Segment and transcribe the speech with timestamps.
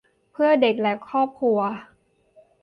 [0.31, 1.59] เพื่อเด็กและครอบครัว